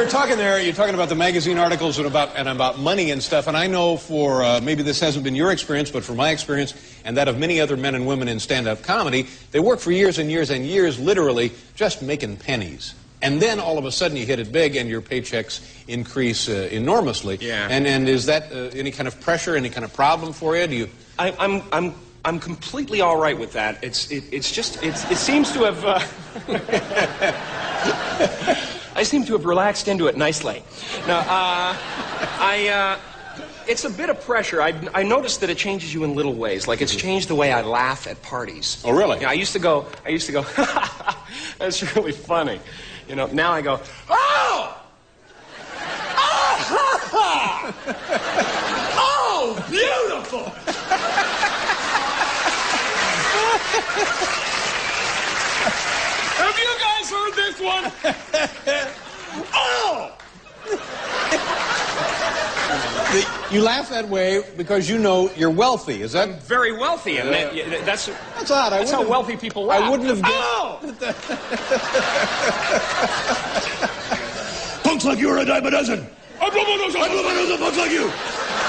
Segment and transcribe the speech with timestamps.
[0.00, 0.58] You're talking there.
[0.58, 3.48] You're talking about the magazine articles and about and about money and stuff.
[3.48, 6.72] And I know for uh, maybe this hasn't been your experience, but for my experience
[7.04, 10.18] and that of many other men and women in stand-up comedy, they work for years
[10.18, 12.94] and years and years, literally just making pennies.
[13.20, 16.70] And then all of a sudden you hit it big and your paychecks increase uh,
[16.72, 17.36] enormously.
[17.38, 17.68] Yeah.
[17.68, 20.66] And and is that uh, any kind of pressure, any kind of problem for you?
[20.66, 20.88] Do you?
[21.18, 21.94] I, I'm, I'm,
[22.24, 23.84] I'm completely all right with that.
[23.84, 25.84] It's, it, it's just, it's, it seems to have.
[25.84, 26.00] Uh,
[29.00, 30.62] I seem to have relaxed into it nicely.
[31.06, 31.74] Now, uh,
[32.38, 32.68] I.
[32.68, 32.98] Uh,
[33.66, 34.60] it's a bit of pressure.
[34.60, 36.68] I, I noticed that it changes you in little ways.
[36.68, 38.82] Like it's changed the way I laugh at parties.
[38.84, 39.22] Oh, really?
[39.22, 39.86] Yeah, I used to go.
[40.04, 40.42] I used to go.
[41.58, 42.60] That's really funny.
[43.08, 43.26] You know.
[43.28, 43.80] Now I go.
[44.10, 44.82] Oh.
[46.18, 47.74] Oh,
[48.98, 50.52] oh beautiful.
[57.10, 57.84] Have you this one?
[59.54, 60.16] oh!
[63.50, 66.02] You laugh that way because you know you're wealthy.
[66.02, 66.28] Is that?
[66.28, 68.72] I'm very wealthy, and that, that's That's odd.
[68.72, 69.82] I that's how wealthy people laugh.
[69.82, 70.34] I wouldn't have guessed.
[70.36, 70.78] Oh!
[74.84, 76.06] Punks like you are a dime a dozen.
[76.40, 77.02] I blow my nose off.
[77.02, 78.12] I blow my nose punks like you.